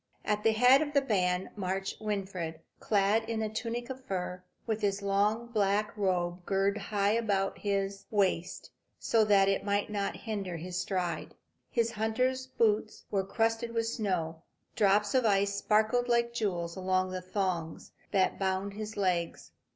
At 0.25 0.41
the 0.43 0.53
head 0.53 0.81
of 0.81 0.93
the 0.93 1.01
band 1.01 1.51
marched 1.55 2.01
Winfried, 2.01 2.59
clad 2.79 3.29
in 3.29 3.43
a 3.43 3.49
tunic 3.49 3.87
of 3.91 4.03
fur, 4.03 4.41
with 4.65 4.81
his 4.81 5.03
long 5.03 5.45
black 5.49 5.95
robe 5.95 6.43
girt 6.43 6.75
high 6.75 7.11
about 7.11 7.59
his 7.59 8.07
waist, 8.09 8.71
so 8.97 9.23
that 9.23 9.47
it 9.47 9.63
might 9.63 9.91
not 9.91 10.15
hinder 10.15 10.57
his 10.57 10.75
stride. 10.81 11.35
His 11.69 11.91
hunter's 11.91 12.47
boots 12.47 13.05
were 13.11 13.23
crusted 13.23 13.75
with 13.75 13.85
snow. 13.85 14.41
Drops 14.75 15.13
of 15.13 15.23
ice 15.23 15.53
sparkled 15.53 16.07
like 16.07 16.33
jewels 16.33 16.75
along 16.75 17.11
the 17.11 17.21
thongs 17.21 17.91
that 18.09 18.39
bound 18.39 18.73
his 18.73 18.97
legs. 18.97 19.51